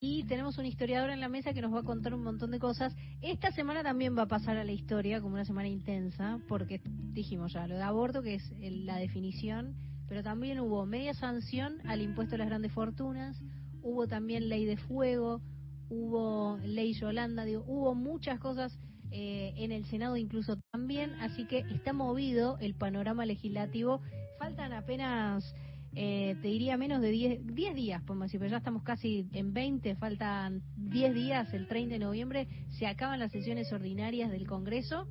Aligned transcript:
y 0.00 0.24
tenemos 0.24 0.58
un 0.58 0.66
historiador 0.66 1.10
en 1.10 1.20
la 1.20 1.28
mesa 1.28 1.54
que 1.54 1.62
nos 1.62 1.72
va 1.72 1.80
a 1.80 1.84
contar 1.84 2.14
un 2.14 2.22
montón 2.22 2.50
de 2.50 2.58
cosas. 2.58 2.94
Esta 3.22 3.50
semana 3.52 3.82
también 3.82 4.16
va 4.16 4.22
a 4.22 4.28
pasar 4.28 4.56
a 4.58 4.64
la 4.64 4.72
historia 4.72 5.20
como 5.20 5.34
una 5.34 5.44
semana 5.44 5.68
intensa, 5.68 6.38
porque 6.48 6.80
dijimos 6.84 7.52
ya, 7.52 7.66
lo 7.66 7.76
de 7.76 7.82
aborto, 7.82 8.22
que 8.22 8.34
es 8.34 8.52
la 8.60 8.96
definición, 8.96 9.74
pero 10.08 10.22
también 10.22 10.60
hubo 10.60 10.84
media 10.86 11.14
sanción 11.14 11.78
al 11.86 12.02
impuesto 12.02 12.34
a 12.34 12.38
las 12.38 12.48
grandes 12.48 12.72
fortunas, 12.72 13.40
hubo 13.82 14.06
también 14.06 14.48
ley 14.48 14.66
de 14.66 14.76
fuego, 14.76 15.40
hubo 15.88 16.58
ley 16.58 16.92
Yolanda, 16.92 17.44
digo, 17.44 17.64
hubo 17.66 17.94
muchas 17.94 18.38
cosas 18.38 18.78
eh, 19.10 19.54
en 19.56 19.72
el 19.72 19.86
Senado 19.86 20.16
incluso 20.16 20.58
también, 20.72 21.14
así 21.20 21.46
que 21.46 21.60
está 21.70 21.92
movido 21.92 22.58
el 22.60 22.74
panorama 22.74 23.24
legislativo. 23.24 24.00
Faltan 24.38 24.72
apenas, 24.74 25.54
eh, 25.96 26.36
te 26.40 26.48
diría 26.48 26.76
menos 26.76 27.00
de 27.00 27.10
10, 27.10 27.54
10 27.54 27.74
días, 27.74 28.02
podemos 28.02 28.26
decir, 28.26 28.38
pero 28.38 28.50
ya 28.50 28.58
estamos 28.58 28.84
casi 28.84 29.28
en 29.32 29.52
20, 29.52 29.96
faltan 29.96 30.62
10 30.76 31.14
días, 31.14 31.52
el 31.52 31.66
30 31.66 31.94
de 31.94 31.98
noviembre 31.98 32.48
se 32.78 32.86
acaban 32.86 33.18
las 33.18 33.32
sesiones 33.32 33.72
ordinarias 33.72 34.30
del 34.30 34.46
Congreso 34.46 35.08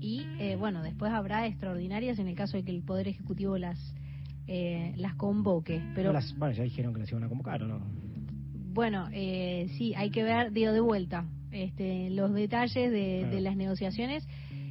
y 0.00 0.26
eh, 0.38 0.56
bueno, 0.56 0.82
después 0.82 1.12
habrá 1.12 1.46
extraordinarias 1.46 2.18
en 2.18 2.28
el 2.28 2.36
caso 2.36 2.56
de 2.56 2.64
que 2.64 2.70
el 2.70 2.82
Poder 2.82 3.08
Ejecutivo 3.08 3.58
las 3.58 3.94
las 4.46 5.14
convoque. 5.14 5.80
Pero 5.94 6.12
las, 6.12 6.36
bueno, 6.36 6.52
ya 6.52 6.64
dijeron 6.64 6.92
que 6.92 7.00
las 7.00 7.10
iban 7.10 7.24
a 7.24 7.28
convocar, 7.30 7.62
¿o 7.62 7.66
no? 7.66 7.80
Bueno, 8.74 9.08
eh, 9.12 9.68
sí, 9.78 9.94
hay 9.94 10.10
que 10.10 10.24
ver, 10.24 10.50
digo, 10.50 10.72
de 10.72 10.80
vuelta, 10.80 11.26
este, 11.52 12.10
los 12.10 12.34
detalles 12.34 12.90
de, 12.90 13.40
las 13.40 13.56
negociaciones. 13.56 14.26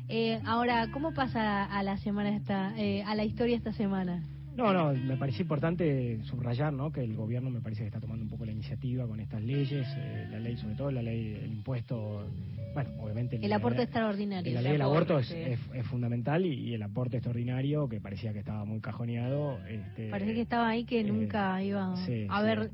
Eh, 0.10 0.42
ahora, 0.46 0.92
¿cómo 0.92 1.14
pasa 1.14 1.64
a 1.64 1.84
la 1.84 1.98
semana 1.98 2.36
esta, 2.36 2.78
eh, 2.78 3.02
a 3.04 3.16
la 3.16 3.24
historia 3.24 3.56
esta 3.56 3.72
semana? 3.72 4.22
No, 4.56 4.72
no, 4.72 4.94
me 4.94 5.18
parece 5.18 5.42
importante 5.42 6.20
subrayar, 6.24 6.72
¿no? 6.72 6.92
Que 6.92 7.04
el 7.04 7.16
gobierno 7.16 7.50
me 7.50 7.60
parece 7.60 7.82
que 7.82 7.88
está 7.88 8.00
tomando 8.00 8.24
un 8.24 8.30
poco 8.30 8.46
la 8.46 8.52
iniciativa 8.52 9.08
con 9.08 9.20
estas 9.20 9.42
leyes, 9.42 9.88
eh, 9.98 10.28
la 10.30 10.40
ley 10.40 10.58
sobre 10.58 10.76
todo, 10.76 10.92
la 10.92 11.02
ley, 11.02 11.40
el 11.44 11.52
impuesto, 11.52 12.28
bueno, 12.74 12.92
obviamente... 13.00 13.40
El, 13.42 13.52
aporte 13.52 13.82
extraordinario. 13.82 14.54
La 14.54 14.62
ley 14.62 14.74
del 14.74 14.82
aborto 14.82 15.18
es, 15.18 15.32
es, 15.32 15.60
fundamental 15.88 16.46
y, 16.46 16.74
el 16.74 16.84
aporte 16.84 17.18
extraordinario, 17.18 17.90
que 17.90 18.00
parecía 18.00 18.32
que 18.32 18.40
estaba 18.40 18.64
muy 18.64 18.80
cajoneado... 18.80 19.58
Este, 19.68 20.10
Parece 20.10 20.34
que 20.36 20.42
estaba 20.42 20.70
ahí 20.70 20.86
que 20.86 21.04
nunca 21.04 21.62
iba 21.64 21.94
a 22.30 22.42
ver... 22.42 22.72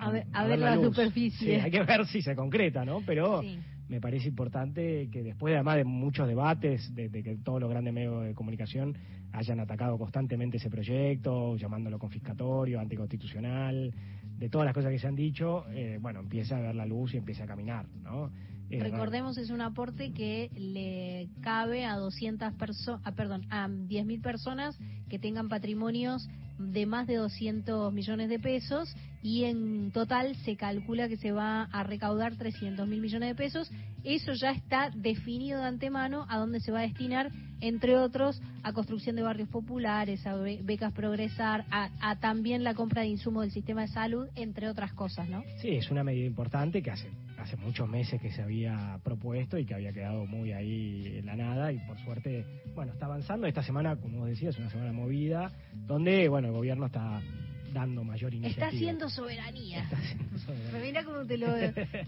A 0.00 0.10
ver, 0.12 0.26
a, 0.32 0.44
ver, 0.44 0.60
la, 0.60 0.76
superficie. 0.76 1.56
Sí, 1.56 1.60
hay 1.60 1.72
que 1.72 1.82
ver 1.82 2.06
si 2.06 2.22
se 2.22 2.36
concreta, 2.36 2.84
¿no? 2.84 3.02
Pero 3.04 3.42
me 3.88 4.00
parece 4.00 4.28
importante 4.28 5.08
que 5.10 5.22
después, 5.22 5.54
además 5.54 5.76
de 5.76 5.84
muchos 5.84 6.28
debates, 6.28 6.94
de, 6.94 7.10
que 7.10 7.36
todos 7.36 7.60
los 7.60 7.70
grandes 7.70 7.94
medios 7.94 8.24
de 8.24 8.34
comunicación 8.34 8.96
hayan 9.32 9.60
atacado 9.60 9.98
constantemente 9.98 10.58
ese 10.58 10.70
proyecto, 10.70 11.56
llamándolo 11.56 11.98
confiscatorio, 11.98 12.80
anticonstitucional, 12.80 13.94
de 14.38 14.48
todas 14.48 14.66
las 14.66 14.74
cosas 14.74 14.92
que 14.92 14.98
se 14.98 15.06
han 15.06 15.16
dicho, 15.16 15.64
eh, 15.70 15.98
bueno, 16.00 16.20
empieza 16.20 16.56
a 16.56 16.60
ver 16.60 16.74
la 16.74 16.86
luz 16.86 17.14
y 17.14 17.16
empieza 17.16 17.44
a 17.44 17.46
caminar, 17.46 17.86
¿no? 18.02 18.30
Eh, 18.70 18.80
Recordemos, 18.80 19.38
es 19.38 19.48
un 19.48 19.62
aporte 19.62 20.12
que 20.12 20.50
le 20.54 21.28
cabe 21.40 21.86
a 21.86 21.96
200 21.96 22.52
personas, 22.54 23.14
perdón, 23.14 23.46
a 23.50 23.68
10.000 23.68 24.20
personas 24.20 24.78
que 25.08 25.18
tengan 25.18 25.48
patrimonios 25.48 26.28
de 26.58 26.84
más 26.84 27.06
de 27.06 27.16
200 27.16 27.92
millones 27.92 28.28
de 28.28 28.38
pesos 28.38 28.94
y 29.22 29.44
en 29.44 29.90
total 29.92 30.36
se 30.36 30.56
calcula 30.56 31.08
que 31.08 31.16
se 31.16 31.32
va 31.32 31.64
a 31.64 31.82
recaudar 31.82 32.36
300 32.36 32.86
mil 32.86 33.00
millones 33.00 33.28
de 33.28 33.34
pesos. 33.34 33.70
Eso 34.04 34.32
ya 34.32 34.52
está 34.52 34.90
definido 34.94 35.60
de 35.60 35.66
antemano 35.66 36.24
a 36.28 36.38
dónde 36.38 36.60
se 36.60 36.70
va 36.70 36.80
a 36.80 36.82
destinar, 36.82 37.30
entre 37.60 37.96
otros, 37.96 38.40
a 38.62 38.72
construcción 38.72 39.16
de 39.16 39.22
barrios 39.22 39.48
populares, 39.48 40.24
a 40.26 40.36
becas 40.36 40.92
progresar, 40.92 41.64
a, 41.70 42.16
también 42.20 42.62
la 42.62 42.74
compra 42.74 43.02
de 43.02 43.08
insumos 43.08 43.42
del 43.42 43.50
sistema 43.50 43.82
de 43.82 43.88
salud, 43.88 44.28
entre 44.36 44.68
otras 44.68 44.92
cosas, 44.92 45.28
¿no? 45.28 45.42
Sí, 45.60 45.70
es 45.70 45.90
una 45.90 46.04
medida 46.04 46.26
importante 46.26 46.82
que 46.82 46.90
hace 46.90 47.08
hace 47.38 47.56
muchos 47.56 47.88
meses 47.88 48.20
que 48.20 48.30
se 48.30 48.42
había 48.42 48.98
propuesto 49.04 49.58
y 49.58 49.64
que 49.64 49.74
había 49.74 49.92
quedado 49.92 50.26
muy 50.26 50.52
ahí 50.52 51.18
en 51.18 51.26
la 51.26 51.36
nada 51.36 51.72
y 51.72 51.78
por 51.86 51.98
suerte, 52.00 52.44
bueno, 52.74 52.92
está 52.92 53.06
avanzando. 53.06 53.46
Esta 53.46 53.62
semana, 53.62 53.96
como 53.96 54.18
vos 54.18 54.28
decías, 54.28 54.54
es 54.54 54.60
una 54.60 54.70
semana 54.70 54.92
movida, 54.92 55.52
donde, 55.86 56.28
bueno, 56.28 56.48
el 56.48 56.54
gobierno 56.54 56.86
está 56.86 57.22
dando 57.78 58.02
mayor 58.02 58.34
iniciativa. 58.34 58.66
Está 58.66 58.76
haciendo 58.76 59.08
soberanía. 59.08 59.82
Está 59.84 59.96
haciendo 59.96 60.38
soberanía. 60.46 60.80
Mira 60.82 61.04
cómo 61.04 61.24
te 61.24 61.38
lo, 61.38 61.46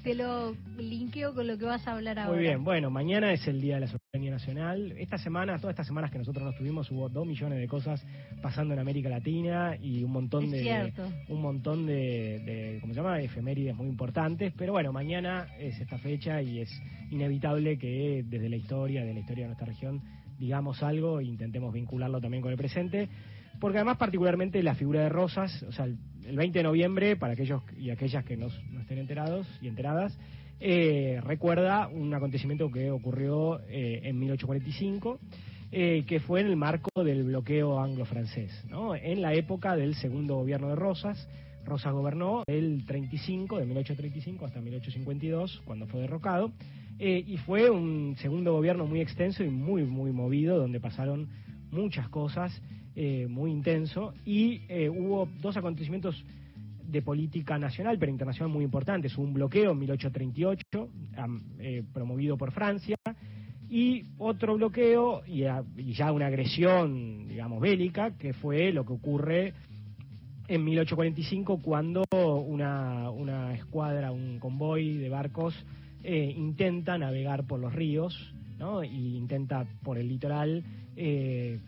te 0.02 0.14
lo 0.14 0.56
linkeo 0.78 1.32
con 1.32 1.46
lo 1.46 1.56
que 1.56 1.64
vas 1.64 1.86
a 1.86 1.92
hablar 1.92 2.18
ahora. 2.18 2.32
Muy 2.32 2.42
bien, 2.42 2.64
bueno, 2.64 2.90
mañana 2.90 3.32
es 3.32 3.46
el 3.46 3.60
Día 3.60 3.76
de 3.76 3.82
la 3.82 3.86
Soberanía 3.86 4.32
Nacional. 4.32 4.92
Esta 4.98 5.18
semana, 5.18 5.58
todas 5.58 5.74
estas 5.74 5.86
semanas 5.86 6.10
que 6.10 6.18
nosotros 6.18 6.44
nos 6.44 6.56
tuvimos, 6.56 6.90
hubo 6.90 7.08
dos 7.08 7.24
millones 7.24 7.60
de 7.60 7.68
cosas 7.68 8.04
pasando 8.42 8.74
en 8.74 8.80
América 8.80 9.08
Latina 9.08 9.76
y 9.80 10.02
un 10.02 10.10
montón 10.10 10.50
de 10.50 10.92
un 11.28 11.40
montón 11.40 11.86
de, 11.86 12.40
de, 12.40 12.78
¿cómo 12.80 12.92
se 12.92 13.00
llama? 13.00 13.20
efemérides 13.20 13.76
muy 13.76 13.86
importantes. 13.86 14.52
Pero 14.56 14.72
bueno, 14.72 14.92
mañana 14.92 15.46
es 15.58 15.78
esta 15.80 15.98
fecha 15.98 16.42
y 16.42 16.60
es 16.60 16.82
inevitable 17.10 17.78
que 17.78 18.24
desde 18.26 18.48
la 18.48 18.56
historia, 18.56 19.04
de 19.04 19.14
la 19.14 19.20
historia 19.20 19.44
de 19.44 19.48
nuestra 19.48 19.66
región, 19.66 20.02
digamos 20.40 20.82
algo 20.82 21.20
e 21.20 21.24
intentemos 21.24 21.72
vincularlo 21.72 22.20
también 22.20 22.42
con 22.42 22.50
el 22.50 22.58
presente 22.58 23.08
porque 23.60 23.78
además 23.78 23.98
particularmente 23.98 24.62
la 24.62 24.74
figura 24.74 25.02
de 25.02 25.08
Rosas, 25.10 25.62
o 25.64 25.72
sea, 25.72 25.84
el, 25.84 25.98
20 26.34 26.58
de 26.58 26.62
noviembre, 26.62 27.16
para 27.16 27.34
aquellos 27.34 27.62
y 27.76 27.90
aquellas 27.90 28.24
que 28.24 28.36
no, 28.36 28.48
estén 28.80 28.98
enterados 28.98 29.46
y 29.60 29.68
enteradas, 29.68 30.18
eh, 30.60 31.20
recuerda 31.24 31.88
un 31.88 32.12
acontecimiento 32.14 32.70
que 32.70 32.90
ocurrió 32.90 33.60
eh, 33.68 34.00
en 34.04 34.18
1845, 34.18 35.18
eh, 35.72 36.04
que 36.06 36.20
fue 36.20 36.40
en 36.40 36.46
el 36.46 36.56
marco 36.56 37.04
del 37.04 37.24
bloqueo 37.24 37.80
anglo-francés, 37.80 38.64
¿no? 38.68 38.94
en 38.94 39.22
la 39.22 39.34
época 39.34 39.76
del 39.76 39.94
segundo 39.94 40.36
gobierno 40.36 40.68
de 40.68 40.76
Rosas. 40.76 41.28
Rosas 41.64 41.92
gobernó 41.92 42.42
del 42.46 42.84
35, 42.86 43.58
de 43.58 43.66
1835 43.66 44.46
hasta 44.46 44.60
1852, 44.60 45.62
cuando 45.64 45.86
fue 45.86 46.00
derrocado, 46.00 46.52
y 47.02 47.36
fue 47.38 47.70
un 47.70 48.14
segundo 48.18 48.52
gobierno 48.52 48.86
muy 48.86 49.00
extenso 49.00 49.42
y 49.42 49.48
muy, 49.48 49.84
muy 49.84 50.12
movido, 50.12 50.58
donde 50.58 50.80
pasaron 50.80 51.28
muchas 51.70 52.08
cosas 52.08 52.60
eh, 52.96 53.26
muy 53.28 53.52
intenso 53.52 54.12
y 54.24 54.62
eh, 54.68 54.90
hubo 54.90 55.28
dos 55.40 55.56
acontecimientos 55.56 56.24
de 56.84 57.02
política 57.02 57.56
nacional, 57.56 57.98
pero 57.98 58.10
internacional 58.10 58.52
muy 58.52 58.64
importantes. 58.64 59.16
Hubo 59.16 59.24
un 59.24 59.32
bloqueo 59.32 59.70
en 59.70 59.78
1838, 59.78 60.90
eh, 61.60 61.84
promovido 61.92 62.36
por 62.36 62.50
Francia, 62.50 62.96
y 63.68 64.02
otro 64.18 64.56
bloqueo 64.56 65.22
y, 65.24 65.44
ya 65.94 66.12
una 66.12 66.26
agresión, 66.26 67.28
digamos, 67.28 67.60
bélica, 67.60 68.18
que 68.18 68.32
fue 68.32 68.72
lo 68.72 68.84
que 68.84 68.92
ocurre 68.92 69.54
en 70.48 70.64
1845 70.64 71.62
cuando 71.62 72.02
una, 72.12 73.08
una 73.10 73.54
escuadra, 73.54 74.10
un 74.10 74.40
convoy 74.40 74.98
de 74.98 75.08
barcos 75.08 75.54
intenta 76.02 76.96
navegar 76.98 77.46
por 77.46 77.60
los 77.60 77.74
ríos, 77.74 78.34
¿no? 78.58 78.82
Y 78.84 79.16
intenta 79.16 79.66
por 79.82 79.98
el 79.98 80.08
litoral 80.08 80.64
eh, 80.96 81.58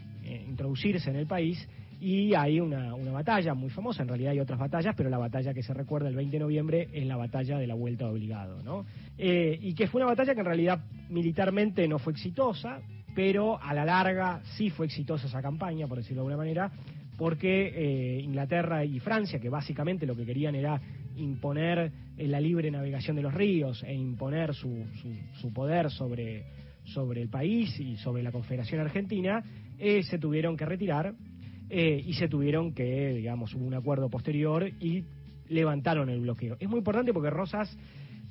introducirse 0.49 1.11
en 1.11 1.17
el 1.17 1.27
país 1.27 1.69
y 2.01 2.35
hay 2.35 2.59
una, 2.59 2.95
una, 2.95 3.13
batalla 3.13 3.55
muy 3.55 3.71
famosa, 3.71 4.03
en 4.03 4.09
realidad 4.09 4.33
hay 4.33 4.41
otras 4.41 4.59
batallas, 4.59 4.93
pero 4.97 5.09
la 5.09 5.19
batalla 5.19 5.55
que 5.55 5.63
se 5.63 5.73
recuerda 5.73 6.09
el 6.09 6.17
20 6.17 6.33
de 6.33 6.41
noviembre 6.41 6.89
es 6.93 7.07
la 7.07 7.17
batalla 7.17 7.59
de 7.59 7.67
la 7.69 7.75
Vuelta 7.75 8.07
de 8.07 8.11
Obligado, 8.11 8.61
¿no? 8.65 8.85
Eh, 9.17 9.57
y 9.63 9.73
que 9.75 9.87
fue 9.87 10.01
una 10.01 10.11
batalla 10.11 10.35
que 10.35 10.41
en 10.41 10.47
realidad 10.47 10.85
militarmente 11.11 11.87
no 11.87 12.01
fue 12.01 12.13
exitosa, 12.13 12.81
pero 13.15 13.63
a 13.63 13.73
la 13.73 13.85
larga 13.85 14.43
sí 14.57 14.69
fue 14.71 14.87
exitosa 14.87 15.29
esa 15.29 15.41
campaña, 15.41 15.87
por 15.87 15.99
decirlo 15.99 16.23
de 16.23 16.33
alguna 16.33 16.45
manera, 16.45 16.73
porque 17.17 17.73
eh, 17.73 18.21
Inglaterra 18.21 18.85
y 18.85 18.99
Francia, 18.99 19.39
que 19.39 19.49
básicamente 19.49 20.05
lo 20.05 20.17
que 20.17 20.27
querían 20.27 20.57
era 20.57 20.81
imponer 21.17 21.93
la 22.17 22.41
libre 22.41 22.71
navegación 22.71 23.17
de 23.17 23.23
los 23.23 23.35
ríos 23.35 23.83
e 23.83 23.95
imponer 23.95 24.55
su, 24.55 24.85
su, 25.01 25.15
su 25.41 25.53
poder 25.53 25.91
sobre 25.91 26.45
sobre 26.85 27.23
el 27.23 27.29
país 27.29 27.79
y 27.79 27.97
sobre 27.97 28.23
la 28.23 28.33
Confederación 28.33 28.81
Argentina, 28.81 29.43
eh, 29.79 30.03
se 30.03 30.19
tuvieron 30.19 30.57
que 30.57 30.65
retirar 30.65 31.15
eh, 31.71 32.03
y 32.05 32.15
se 32.15 32.29
tuvieron 32.29 32.75
que, 32.75 33.15
digamos, 33.15 33.55
hubo 33.55 33.65
un 33.65 33.75
acuerdo 33.75 34.11
posterior 34.11 34.69
y 34.81 35.05
levantaron 35.49 36.09
el 36.09 36.21
bloqueo. 36.21 36.57
Es 36.61 36.69
muy 36.69 36.79
importante 36.79 37.13
porque 37.13 37.31
Rosas 37.31 37.77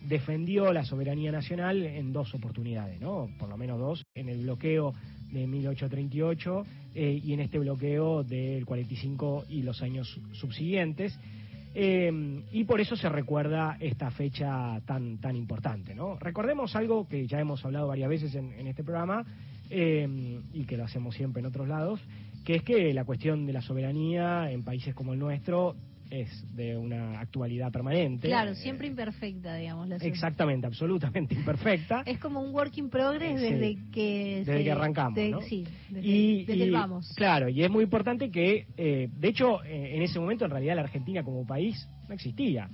defendió 0.07 0.73
la 0.73 0.83
soberanía 0.83 1.31
nacional 1.31 1.83
en 1.83 2.11
dos 2.11 2.33
oportunidades, 2.33 2.99
¿no? 2.99 3.29
Por 3.37 3.49
lo 3.49 3.57
menos 3.57 3.79
dos, 3.79 4.03
en 4.15 4.29
el 4.29 4.41
bloqueo 4.41 4.93
de 5.31 5.47
1838 5.47 6.65
eh, 6.95 7.21
y 7.23 7.33
en 7.33 7.39
este 7.39 7.59
bloqueo 7.59 8.23
del 8.23 8.65
45 8.65 9.45
y 9.47 9.61
los 9.61 9.81
años 9.81 10.19
subsiguientes. 10.33 11.17
Eh, 11.73 12.43
y 12.51 12.63
por 12.65 12.81
eso 12.81 12.95
se 12.95 13.07
recuerda 13.07 13.77
esta 13.79 14.11
fecha 14.11 14.79
tan, 14.85 15.19
tan 15.19 15.35
importante. 15.35 15.95
¿no? 15.95 16.17
Recordemos 16.19 16.75
algo 16.75 17.07
que 17.07 17.27
ya 17.27 17.39
hemos 17.39 17.63
hablado 17.63 17.87
varias 17.87 18.09
veces 18.09 18.35
en, 18.35 18.67
este 18.67 18.83
programa 18.83 19.25
eh, 19.69 20.41
y 20.53 20.65
que 20.65 20.77
lo 20.77 20.83
hacemos 20.83 21.15
siempre 21.15 21.39
en 21.39 21.45
otros 21.45 21.67
lados, 21.67 22.01
que 22.43 22.55
es 22.55 22.63
que 22.63 22.93
la 22.93 23.05
cuestión 23.05 23.45
de 23.45 23.53
la 23.53 23.61
soberanía 23.61 24.51
en 24.51 24.63
países 24.63 24.93
como 24.93 25.13
el 25.13 25.19
nuestro 25.19 25.75
es 26.11 26.55
de 26.55 26.77
una 26.77 27.19
actualidad 27.21 27.71
permanente. 27.71 28.27
Claro, 28.27 28.53
siempre 28.53 28.85
imperfecta, 28.87 29.55
digamos. 29.55 29.89
exactamente, 30.01 30.67
absolutamente 30.67 31.33
imperfecta. 31.39 32.03
Es 32.05 32.19
como 32.19 32.41
un 32.41 32.53
work 32.53 32.77
in 32.77 32.89
progress 32.89 33.39
desde 33.39 33.77
que... 33.91 34.43
Desde 34.45 34.63
que 34.63 34.71
arrancamos, 34.71 35.17
Sí, 35.47 35.65
desde, 35.89 36.07
y, 36.07 36.69
vamos. 36.69 37.13
Claro, 37.15 37.47
y 37.47 37.63
es 37.63 37.71
muy 37.71 37.85
importante 37.85 38.29
que, 38.29 38.67
eh, 38.75 39.09
de 39.11 39.27
hecho, 39.27 39.63
eh, 39.63 39.95
en 39.95 40.01
ese 40.01 40.19
momento 40.19 40.43
en 40.43 40.51
realidad 40.51 40.75
la 40.75 40.81
Argentina 40.81 41.23
como 41.23 41.45
país 41.45 41.87
no 42.09 42.13
existía. 42.13 42.69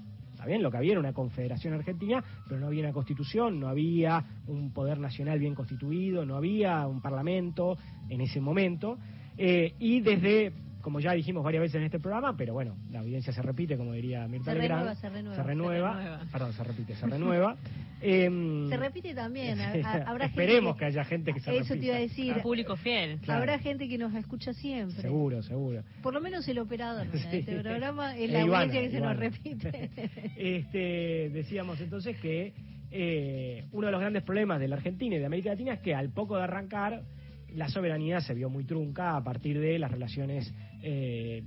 bien, 0.48 0.64
lo 0.64 0.72
que 0.72 0.78
había 0.78 0.92
era 0.94 1.00
una 1.00 1.14
confederación 1.14 1.76
argentina, 1.76 2.24
pero 2.48 2.60
no 2.60 2.68
había 2.68 2.84
una 2.84 2.94
constitución, 2.94 3.60
no 3.60 3.68
había 3.68 4.24
un 4.48 4.74
poder 4.74 4.98
nacional 5.00 5.38
bien 5.38 5.54
constituido, 5.54 6.26
no 6.26 6.36
había 6.36 6.88
un 6.88 7.02
parlamento 7.02 7.78
en 8.10 8.22
ese 8.22 8.42
momento. 8.42 8.98
Eh, 9.38 9.76
y 9.78 10.00
desde 10.00 10.52
como 10.88 11.02
ya 11.02 11.12
dijimos 11.12 11.44
varias 11.44 11.64
veces 11.64 11.76
en 11.76 11.84
este 11.84 12.00
programa, 12.00 12.38
pero 12.38 12.54
bueno, 12.54 12.78
la 12.92 13.02
audiencia 13.02 13.34
se 13.34 13.42
repite, 13.42 13.76
como 13.76 13.92
diría 13.92 14.26
Mirta 14.26 14.54
se 14.54 14.58
Legrand. 14.58 14.96
se 14.96 15.10
renueva, 15.10 15.36
se 15.36 15.44
renueva. 15.44 16.22
Perdón, 16.32 16.54
se 16.54 16.64
repite, 16.64 16.96
se 16.96 17.06
renueva. 17.10 17.58
Em, 18.00 18.70
se 18.70 18.78
repite 18.78 19.14
también. 19.14 19.60
Habrá 20.06 20.28
Esperemos 20.28 20.78
que, 20.78 20.86
haya 20.86 21.04
gente 21.04 21.34
que 21.34 21.42
se 21.42 21.58
Eso 21.58 21.74
te 21.74 21.88
iba 21.88 21.98
a 21.98 22.00
decir. 22.00 22.36
Un 22.36 22.42
público 22.42 22.78
fiel. 22.78 23.20
Habrá 23.28 23.60
gente 23.60 23.90
que 23.90 23.98
nos 23.98 24.16
escucha 24.16 24.54
siempre. 24.54 25.02
Seguro, 25.02 25.44
seguro. 25.44 25.84
Por 26.02 26.14
lo 26.14 26.22
menos 26.22 26.48
el 26.48 26.60
operador 26.60 27.12
de 27.12 27.18
este 27.40 27.60
programa 27.60 28.16
es 28.16 28.32
la 28.32 28.44
audiencia 28.44 28.82
que 28.82 28.90
se 28.90 29.02
nos 29.02 29.18
repite. 29.18 29.90
este, 30.38 31.32
decíamos 31.34 31.82
entonces 31.82 32.18
que 32.22 32.54
eh, 32.92 33.66
uno 33.74 33.88
de 33.88 33.92
los 33.92 34.00
grandes 34.00 34.24
problemas 34.24 34.62
de 34.62 34.70
la 34.70 34.78
Argentina 34.78 35.18
y 35.18 35.20
de 35.20 35.26
América 35.26 35.50
Latina 35.50 35.74
es 35.74 35.82
que 35.82 35.94
al 35.94 36.12
poco 36.12 36.38
de 36.38 36.44
arrancar 36.44 37.04
la 37.54 37.70
soberanía 37.70 38.22
se 38.22 38.34
vio 38.34 38.50
muy 38.50 38.64
trunca 38.66 39.16
a 39.16 39.24
partir 39.24 39.60
de 39.60 39.80
las 39.80 39.92
relaciones 39.92 40.54
eh, 40.82 41.44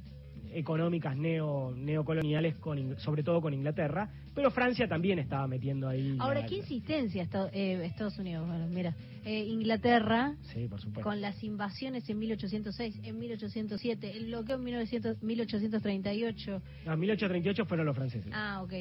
económicas 0.52 1.16
neo, 1.16 1.72
neocoloniales, 1.76 2.56
con, 2.56 2.98
sobre 2.98 3.22
todo 3.22 3.40
con 3.40 3.54
Inglaterra, 3.54 4.10
pero 4.34 4.50
Francia 4.50 4.88
también 4.88 5.20
estaba 5.20 5.46
metiendo 5.46 5.88
ahí. 5.88 6.16
Ahora, 6.18 6.44
¿qué 6.46 6.56
insistencia 6.56 7.28
eh, 7.52 7.80
Estados 7.84 8.18
Unidos? 8.18 8.48
Bueno, 8.48 8.66
mira, 8.66 8.96
eh, 9.24 9.44
Inglaterra, 9.44 10.34
con 11.02 11.20
las 11.20 11.44
invasiones 11.44 12.08
en 12.10 12.18
1806, 12.18 13.00
en 13.04 13.18
1807, 13.18 14.16
el 14.16 14.26
bloqueo 14.26 14.56
en 14.56 14.64
1838. 14.64 16.62
No, 16.86 16.96
1838 16.96 17.66
fueron 17.66 17.86
los 17.86 17.94
franceses. 17.94 18.32
Ah, 18.34 18.62
ok. 18.62 18.72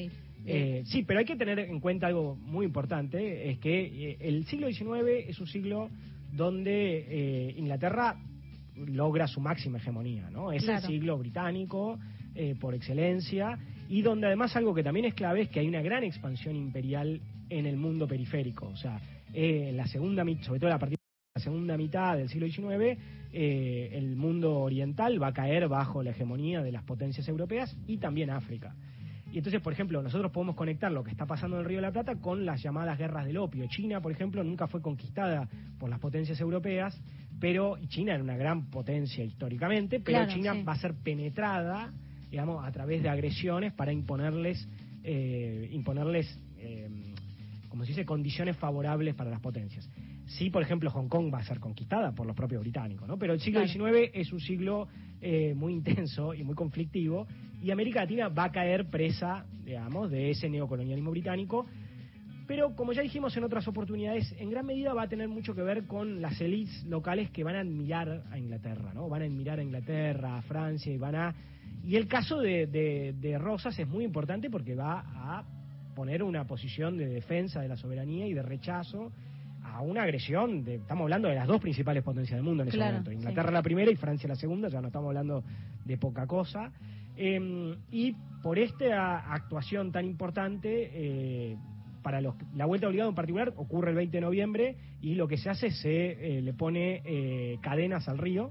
sí, 0.86 1.04
pero 1.04 1.20
hay 1.20 1.26
que 1.26 1.36
tener 1.36 1.60
en 1.60 1.78
cuenta 1.78 2.08
algo 2.08 2.34
muy 2.34 2.66
importante, 2.66 3.50
es 3.50 3.60
que 3.60 4.16
el 4.20 4.44
siglo 4.46 4.66
XIX 4.66 5.28
es 5.28 5.38
un 5.38 5.46
siglo 5.46 5.88
donde 6.32 7.06
eh, 7.08 7.54
Inglaterra 7.56 8.16
logra 8.74 9.26
su 9.26 9.40
máxima 9.40 9.78
hegemonía, 9.78 10.30
¿no? 10.30 10.52
Es 10.52 10.66
el 10.66 10.80
siglo 10.80 11.18
británico 11.18 11.98
eh, 12.34 12.54
por 12.58 12.74
excelencia 12.74 13.58
y 13.88 14.02
donde 14.02 14.26
además 14.26 14.54
algo 14.56 14.74
que 14.74 14.82
también 14.82 15.06
es 15.06 15.14
clave 15.14 15.42
es 15.42 15.48
que 15.48 15.60
hay 15.60 15.68
una 15.68 15.82
gran 15.82 16.04
expansión 16.04 16.56
imperial 16.56 17.20
en 17.48 17.66
el 17.66 17.76
mundo 17.76 18.06
periférico, 18.06 18.68
o 18.68 18.76
sea, 18.76 19.00
eh, 19.34 19.70
en 19.70 19.76
la 19.76 19.86
segunda, 19.86 20.24
sobre 20.42 20.60
todo 20.60 20.72
a 20.72 20.78
partir 20.78 20.98
de 20.98 21.40
la 21.40 21.42
segunda 21.42 21.76
mitad 21.76 22.16
del 22.16 22.28
siglo 22.28 22.46
XIX, 22.46 22.98
el 23.32 24.16
mundo 24.16 24.58
oriental 24.58 25.22
va 25.22 25.28
a 25.28 25.32
caer 25.32 25.68
bajo 25.68 26.02
la 26.02 26.10
hegemonía 26.10 26.62
de 26.62 26.72
las 26.72 26.84
potencias 26.84 27.28
europeas 27.28 27.76
y 27.86 27.98
también 27.98 28.30
África. 28.30 28.74
Y 29.32 29.38
entonces, 29.38 29.60
por 29.60 29.72
ejemplo, 29.72 30.02
nosotros 30.02 30.32
podemos 30.32 30.56
conectar 30.56 30.90
lo 30.90 31.04
que 31.04 31.10
está 31.10 31.24
pasando 31.26 31.56
en 31.56 31.62
el 31.62 31.68
Río 31.68 31.78
de 31.78 31.82
la 31.82 31.92
Plata 31.92 32.16
con 32.16 32.44
las 32.44 32.62
llamadas 32.62 32.98
guerras 32.98 33.26
del 33.26 33.36
opio. 33.36 33.66
China, 33.68 34.00
por 34.00 34.10
ejemplo, 34.10 34.42
nunca 34.42 34.66
fue 34.66 34.82
conquistada 34.82 35.48
por 35.78 35.88
las 35.88 36.00
potencias 36.00 36.40
europeas, 36.40 37.00
pero 37.38 37.78
China 37.88 38.14
era 38.14 38.22
una 38.22 38.36
gran 38.36 38.70
potencia 38.70 39.24
históricamente, 39.24 40.00
pero 40.00 40.26
China 40.26 40.54
va 40.66 40.72
a 40.72 40.78
ser 40.78 40.94
penetrada, 40.94 41.92
digamos, 42.30 42.64
a 42.64 42.72
través 42.72 43.02
de 43.02 43.08
agresiones 43.08 43.72
para 43.72 43.92
imponerles, 43.92 44.68
eh, 45.04 45.68
imponerles, 45.72 46.26
eh, 46.58 46.88
como 47.68 47.84
se 47.84 47.90
dice, 47.90 48.04
condiciones 48.04 48.56
favorables 48.56 49.14
para 49.14 49.30
las 49.30 49.40
potencias. 49.40 49.88
Sí, 50.38 50.48
por 50.48 50.62
ejemplo, 50.62 50.90
Hong 50.90 51.08
Kong 51.08 51.32
va 51.34 51.38
a 51.38 51.44
ser 51.44 51.58
conquistada 51.58 52.12
por 52.12 52.24
los 52.24 52.36
propios 52.36 52.60
británicos, 52.60 53.08
¿no? 53.08 53.18
Pero 53.18 53.32
el 53.32 53.40
siglo 53.40 53.66
XIX 53.66 54.10
es 54.14 54.32
un 54.32 54.38
siglo 54.38 54.86
eh, 55.20 55.54
muy 55.56 55.72
intenso 55.72 56.34
y 56.34 56.44
muy 56.44 56.54
conflictivo 56.54 57.26
y 57.60 57.72
América 57.72 58.02
Latina 58.02 58.28
va 58.28 58.44
a 58.44 58.52
caer 58.52 58.88
presa, 58.88 59.44
digamos, 59.64 60.08
de 60.08 60.30
ese 60.30 60.48
neocolonialismo 60.48 61.10
británico. 61.10 61.66
Pero 62.46 62.76
como 62.76 62.92
ya 62.92 63.02
dijimos 63.02 63.36
en 63.36 63.44
otras 63.44 63.66
oportunidades, 63.66 64.32
en 64.38 64.50
gran 64.50 64.66
medida 64.66 64.94
va 64.94 65.02
a 65.02 65.08
tener 65.08 65.28
mucho 65.28 65.52
que 65.52 65.62
ver 65.62 65.86
con 65.86 66.22
las 66.22 66.40
élites 66.40 66.84
locales 66.84 67.30
que 67.30 67.42
van 67.42 67.56
a 67.56 67.60
admirar 67.60 68.22
a 68.30 68.38
Inglaterra, 68.38 68.92
¿no? 68.94 69.08
Van 69.08 69.22
a 69.22 69.24
admirar 69.24 69.58
a 69.58 69.62
Inglaterra, 69.64 70.38
a 70.38 70.42
Francia 70.42 70.92
y 70.92 70.96
van 70.96 71.16
a... 71.16 71.34
Y 71.84 71.96
el 71.96 72.06
caso 72.06 72.38
de, 72.38 72.66
de 72.66 73.38
Rosas 73.38 73.76
es 73.78 73.88
muy 73.88 74.04
importante 74.04 74.48
porque 74.48 74.76
va 74.76 75.00
a 75.00 75.44
poner 75.96 76.22
una 76.22 76.46
posición 76.46 76.96
de 76.96 77.08
defensa 77.08 77.60
de 77.60 77.68
la 77.68 77.76
soberanía 77.76 78.28
y 78.28 78.34
de 78.34 78.42
rechazo 78.42 79.10
a 79.64 79.80
una 79.82 80.02
agresión, 80.02 80.64
de, 80.64 80.76
estamos 80.76 81.04
hablando 81.04 81.28
de 81.28 81.34
las 81.34 81.46
dos 81.46 81.60
principales 81.60 82.02
potencias 82.02 82.36
del 82.36 82.44
mundo 82.44 82.62
en 82.62 82.68
ese 82.68 82.78
momento, 82.78 83.12
Inglaterra 83.12 83.50
la 83.50 83.62
primera 83.62 83.90
y 83.90 83.96
Francia 83.96 84.28
la 84.28 84.34
segunda, 84.34 84.68
ya 84.68 84.80
no 84.80 84.88
estamos 84.88 85.08
hablando 85.08 85.44
de 85.84 85.98
poca 85.98 86.26
cosa. 86.26 86.72
Em, 87.16 87.76
y 87.90 88.14
por 88.42 88.58
esta 88.58 89.32
actuación 89.32 89.92
tan 89.92 90.06
importante, 90.06 90.90
eh, 90.92 91.56
para 92.02 92.20
los, 92.20 92.34
la 92.54 92.64
vuelta 92.64 92.88
obligada 92.88 93.10
en 93.10 93.14
particular 93.14 93.52
ocurre 93.56 93.90
el 93.90 93.96
20 93.96 94.16
de 94.16 94.20
noviembre 94.20 94.76
y 95.02 95.14
lo 95.14 95.28
que 95.28 95.36
se 95.36 95.50
hace 95.50 95.70
se 95.70 96.38
eh, 96.38 96.42
le 96.42 96.54
pone 96.54 97.02
eh, 97.04 97.58
cadenas 97.60 98.08
al 98.08 98.18
río 98.18 98.50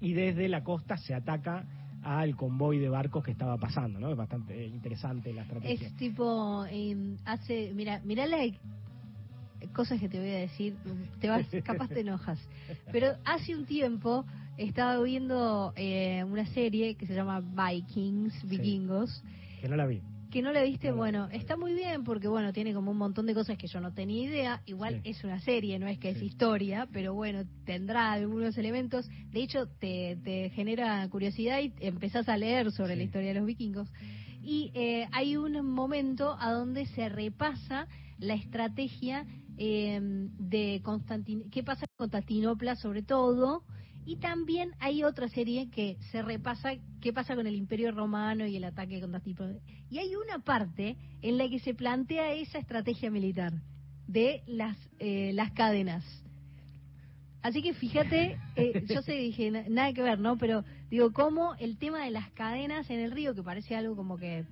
y 0.00 0.12
desde 0.12 0.48
la 0.48 0.64
costa 0.64 0.96
se 0.96 1.14
ataca 1.14 1.66
al 2.02 2.36
convoy 2.36 2.78
de 2.78 2.88
barcos 2.88 3.24
que 3.24 3.32
estaba 3.32 3.58
pasando, 3.58 3.98
¿no? 3.98 4.10
Es 4.10 4.16
bastante 4.16 4.66
interesante 4.66 5.32
la 5.32 5.42
estrategia. 5.42 5.88
Es 5.88 5.96
tipo, 5.96 6.64
em, 6.66 7.16
hace, 7.24 7.72
mira, 7.74 8.00
mira 8.04 8.26
la 8.26 8.38
cosas 9.72 10.00
que 10.00 10.08
te 10.08 10.18
voy 10.18 10.30
a 10.30 10.38
decir, 10.38 10.74
te 11.20 11.28
vas, 11.28 11.46
capaz 11.64 11.88
te 11.88 12.00
enojas, 12.00 12.38
pero 12.92 13.16
hace 13.24 13.54
un 13.54 13.64
tiempo 13.66 14.24
estaba 14.56 15.00
viendo 15.02 15.72
eh, 15.76 16.24
una 16.24 16.46
serie 16.46 16.96
que 16.96 17.06
se 17.06 17.14
llama 17.14 17.40
Vikings, 17.40 18.48
Vikingos. 18.48 19.22
que 19.60 19.68
no 19.68 19.76
la 19.76 19.86
vi. 19.86 20.02
Que 20.30 20.42
no 20.42 20.52
la 20.52 20.62
viste, 20.62 20.92
bueno, 20.92 21.28
está 21.32 21.56
muy 21.56 21.72
bien 21.72 22.04
porque, 22.04 22.28
bueno, 22.28 22.52
tiene 22.52 22.74
como 22.74 22.90
un 22.90 22.98
montón 22.98 23.24
de 23.24 23.32
cosas 23.32 23.56
que 23.56 23.66
yo 23.66 23.80
no 23.80 23.94
tenía 23.94 24.24
idea. 24.24 24.62
Igual 24.66 25.00
es 25.04 25.24
una 25.24 25.40
serie, 25.40 25.78
no 25.78 25.86
es 25.88 25.98
que 25.98 26.10
es 26.10 26.20
historia, 26.20 26.86
pero 26.92 27.14
bueno, 27.14 27.44
tendrá 27.64 28.12
algunos 28.12 28.58
elementos. 28.58 29.08
De 29.30 29.40
hecho, 29.42 29.68
te, 29.68 30.18
te 30.22 30.50
genera 30.50 31.08
curiosidad 31.08 31.60
y 31.60 31.72
empezás 31.80 32.28
a 32.28 32.36
leer 32.36 32.70
sobre 32.72 32.94
la 32.94 33.04
historia 33.04 33.28
de 33.28 33.38
los 33.38 33.46
vikingos. 33.46 33.88
Y 34.42 34.70
eh, 34.74 35.06
hay 35.12 35.36
un 35.36 35.64
momento 35.66 36.36
a 36.38 36.52
donde 36.52 36.84
se 36.86 37.08
repasa 37.08 37.88
la 38.18 38.34
estrategia 38.34 39.24
eh, 39.58 39.98
de 40.00 40.80
Constantin 40.82 41.50
qué 41.50 41.62
pasa 41.62 41.86
con 41.86 42.08
Constantinopla 42.08 42.76
sobre 42.76 43.02
todo, 43.02 43.64
y 44.08 44.16
también 44.16 44.70
hay 44.78 45.04
otra 45.04 45.28
serie 45.28 45.68
que 45.68 45.98
se 46.10 46.22
repasa 46.22 46.70
qué 47.02 47.12
pasa 47.12 47.34
con 47.36 47.46
el 47.46 47.54
Imperio 47.54 47.92
Romano 47.92 48.46
y 48.46 48.56
el 48.56 48.64
ataque 48.64 49.02
contra 49.02 49.20
tipo. 49.20 49.44
Y 49.90 49.98
hay 49.98 50.14
una 50.14 50.38
parte 50.38 50.96
en 51.20 51.36
la 51.36 51.46
que 51.50 51.58
se 51.58 51.74
plantea 51.74 52.32
esa 52.32 52.58
estrategia 52.58 53.10
militar 53.10 53.52
de 54.06 54.42
las, 54.46 54.78
eh, 54.98 55.32
las 55.34 55.52
cadenas. 55.52 56.04
Así 57.42 57.62
que 57.62 57.74
fíjate, 57.74 58.38
eh, 58.56 58.82
yo 58.88 59.02
sé, 59.02 59.12
dije, 59.12 59.50
nada 59.50 59.92
que 59.92 60.02
ver, 60.02 60.18
¿no? 60.18 60.38
Pero 60.38 60.64
digo, 60.90 61.12
cómo 61.12 61.54
el 61.56 61.76
tema 61.76 62.02
de 62.02 62.10
las 62.10 62.30
cadenas 62.30 62.88
en 62.88 63.00
el 63.00 63.10
río, 63.10 63.34
que 63.34 63.42
parece 63.42 63.76
algo 63.76 63.94
como 63.94 64.16
que 64.16 64.46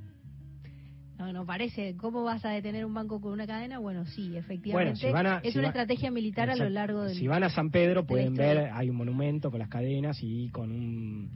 no, 1.19 1.33
no 1.33 1.47
parece. 1.47 1.97
¿Cómo 1.97 2.25
vas 2.25 2.45
a 2.45 2.51
detener 2.51 2.85
un 2.85 2.93
banco 2.93 3.21
con 3.21 3.33
una 3.33 3.47
cadena? 3.47 3.79
Bueno, 3.79 4.05
sí, 4.07 4.37
efectivamente. 4.37 5.09
es 5.43 5.57
una 5.57 5.69
estrategia 5.69 6.11
militar 6.11 6.51
a 6.51 6.57
lo 6.57 6.69
largo 6.69 7.05
del. 7.05 7.17
Si 7.17 7.27
van 7.27 7.45
a 7.45 7.51
San 7.51 7.71
Pedro 7.71 8.07
pueden 8.07 8.35
ver, 8.35 8.71
hay 8.73 8.91
un 8.91 8.97
monumento 8.97 9.51
con 9.51 9.59
las 9.59 9.69
cadenas 9.69 10.19
y 10.23 10.49
con 10.51 10.71
un, 10.71 11.31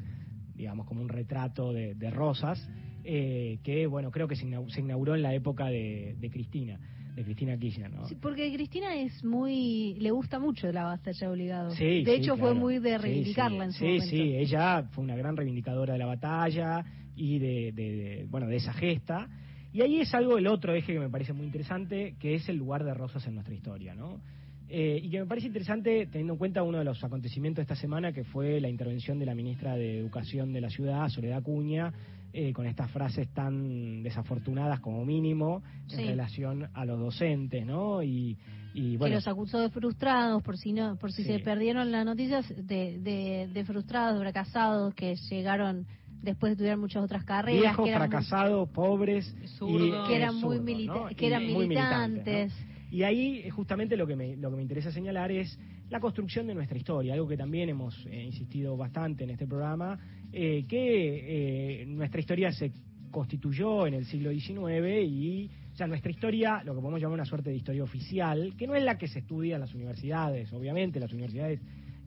digamos, 0.54 0.87
como 0.87 1.00
un 1.00 1.08
retrato 1.08 1.72
de, 1.72 2.10
rosas, 2.10 2.68
eh, 3.04 3.58
que, 3.62 3.87
bueno, 3.87 4.10
creo 4.10 4.28
que 4.28 4.37
se 4.37 4.44
inauguró 4.44 5.14
en 5.14 5.22
la 5.22 5.34
época 5.34 5.66
de, 5.66 6.16
Cristina 6.30 6.78
de 7.14 7.25
Cristina 7.25 7.56
Kirchner, 7.58 7.90
¿no? 7.90 8.06
Sí, 8.06 8.14
porque 8.14 8.52
Cristina 8.52 8.94
es 8.94 9.25
muy, 9.25 9.94
le 9.99 10.12
gusta 10.12 10.38
mucho 10.38 10.70
la 10.70 10.84
batalla 10.84 11.30
obligada. 11.30 11.70
Sí, 11.70 12.04
de 12.04 12.14
hecho 12.14 12.37
fue 12.37 12.54
muy 12.54 12.78
de 12.78 12.99
reivindicarla 12.99 13.64
en 13.64 13.72
su 13.72 13.84
momento. 13.84 14.04
Sí, 14.04 14.10
sí, 14.10 14.37
ella 14.37 14.84
fue 14.92 15.02
una 15.02 15.16
gran 15.16 15.37
reivindicadora 15.37 15.94
de 15.94 15.99
la 15.99 16.06
batalla 16.06 16.84
y 17.16 17.38
de, 17.40 17.72
de, 17.72 18.26
bueno, 18.30 18.46
de 18.46 18.56
esa 18.56 18.72
gesta. 18.72 19.28
Y 19.73 19.83
ahí 19.83 20.00
es 20.00 20.12
algo, 20.15 20.39
el 20.39 20.47
otro 20.47 20.75
eje 20.75 20.95
que 20.95 20.99
me 20.99 21.09
parece 21.09 21.33
muy 21.33 21.47
interesante, 21.47 22.17
que 22.19 22.35
es 22.35 22.49
el 22.49 22.57
lugar 22.57 22.85
de 22.85 22.93
Rosas 22.93 23.27
en 23.27 23.35
nuestra 23.35 23.55
historia, 23.55 23.95
¿no? 23.95 24.21
Eh, 24.69 25.00
y 25.03 25.11
que 25.11 25.19
me 25.19 25.27
parece 25.27 25.49
interesante 25.49 26.07
teniendo 26.07 26.35
en 26.35 26.39
cuenta 26.39 26.62
uno 26.62 26.79
de 26.79 26.85
los 26.85 27.03
acontecimientos 27.03 27.57
de 27.57 27.62
esta 27.62 27.75
semana, 27.75 28.12
que 28.12 28.23
fue 28.25 28.61
la 28.61 28.69
intervención 28.69 29.19
de 29.19 29.27
la 29.27 29.35
ministra 29.35 29.75
de 29.75 29.99
Educación 29.99 30.53
de 30.53 30.61
la 30.61 30.71
ciudad, 30.71 31.09
Soledad 31.09 31.43
Cuña, 31.43 31.93
eh, 32.33 32.53
con 32.53 32.67
estas 32.67 32.89
frases 32.93 33.29
tan 33.31 34.05
desafortunadas 34.05 34.79
como 34.79 35.05
mínimo 35.05 35.65
en 35.91 36.07
relación 36.07 36.69
a 36.73 36.85
los 36.85 37.00
docentes, 37.00 37.67
¿no? 37.67 38.05
Y, 38.05 38.37
bueno. 38.73 39.07
Que 39.07 39.15
los 39.17 39.27
acusó 39.27 39.59
de 39.59 39.71
frustrados, 39.71 40.41
por 40.45 40.57
si 40.57 40.73
no, 40.73 40.97
por 40.97 41.11
si 41.11 41.25
se 41.25 41.41
perdieron 41.41 41.91
las 41.91 42.05
noticias, 42.05 42.49
de, 42.49 43.00
de, 43.00 43.50
de 43.53 43.65
frustrados, 43.65 44.15
de 44.15 44.21
fracasados 44.21 44.95
que 44.95 45.17
llegaron 45.17 45.87
después 46.23 46.50
de 46.50 46.53
estudiar 46.55 46.77
muchas 46.79 47.03
otras 47.03 47.25
carreras. 47.25 47.61
Viejos, 47.61 47.91
fracasados, 47.91 48.69
pobres, 48.71 49.35
y, 49.61 49.91
que 50.07 50.17
eran 50.17 50.37
muy, 50.37 50.89
que 51.17 51.27
eran 51.27 51.47
militantes. 51.47 52.53
Y 52.91 53.05
ahí 53.05 53.43
eh, 53.45 53.50
justamente 53.50 53.97
lo 53.97 54.07
que, 54.07 54.17
me, 54.17 54.37
lo 54.37 54.50
que 54.50 54.57
me 54.57 54.62
interesa 54.62 54.91
señalar 54.91 55.31
es 55.31 55.59
la 55.89 56.00
construcción 56.00 56.47
de 56.47 56.55
nuestra 56.55 56.77
historia, 56.77 57.15
algo 57.15 57.29
que 57.29 57.37
también 57.37 57.69
hemos 57.69 57.95
eh, 58.07 58.25
insistido 58.25 58.77
bastante 58.77 59.25
en 59.25 59.31
este 59.31 59.47
programa, 59.47 59.99
eh, 60.33 60.65
que 60.69 61.85
nuestra 61.89 62.21
historia 62.21 62.53
se 62.53 62.73
constituyó 63.11 63.87
en 63.87 63.95
el 63.95 64.05
siglo 64.07 64.31
XIX 64.31 65.05
y 65.05 65.50
o 65.73 65.77
sea, 65.77 65.87
nuestra 65.87 66.11
historia, 66.11 66.62
lo 66.65 66.75
que 66.75 66.81
podemos 66.81 67.00
llamar 67.00 67.15
una 67.15 67.25
suerte 67.25 67.50
de 67.50 67.57
historia 67.57 67.83
oficial, 67.83 68.55
que 68.57 68.67
no 68.67 68.75
es 68.75 68.83
la 68.83 68.99
que 68.99 69.09
se 69.09 69.21
estudia 69.21 69.55
en 69.55 69.61
las 69.61 69.75
universidades, 69.75 70.53
obviamente 70.53 71.00
las 71.00 71.12
universidades 71.12 71.61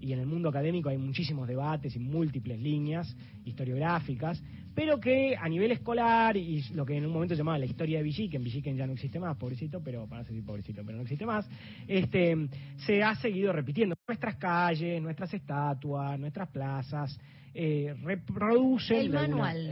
y 0.04 0.12
en 0.12 0.20
el 0.20 0.26
mundo 0.26 0.50
académico 0.50 0.90
hay 0.90 0.98
muchísimos 0.98 1.48
debates 1.48 1.96
y 1.96 2.00
múltiples 2.00 2.60
líneas 2.60 3.16
historiográficas, 3.46 4.44
pero 4.76 5.00
que 5.00 5.34
a 5.38 5.48
nivel 5.48 5.72
escolar 5.72 6.36
y 6.36 6.62
lo 6.74 6.86
que 6.86 6.98
en 6.98 7.06
un 7.06 7.14
momento 7.14 7.36
se 7.36 7.38
llamaba 7.38 7.58
la 7.58 7.66
historia 7.66 8.00
de 8.00 8.04
Villiquen, 8.04 8.44
Villiquen 8.44 8.76
ya 8.76 8.86
no 8.86 8.94
existe 8.94 9.18
más, 9.18 9.38
pobrecito, 9.38 9.82
pero 9.82 10.06
para 10.06 10.24
decir 10.24 10.44
pobrecito, 10.44 10.84
pero 10.86 10.98
no 10.98 11.04
existe 11.04 11.26
más, 11.26 11.50
este, 11.88 12.50
se 12.86 13.02
ha 13.02 13.16
seguido 13.16 13.54
repitiendo. 13.54 13.96
Nuestras 14.06 14.36
calles, 14.36 15.02
nuestras 15.02 15.34
estatuas, 15.34 16.20
nuestras 16.20 16.50
plazas, 16.50 17.18
eh, 17.56 17.94
reproducen, 18.02 19.12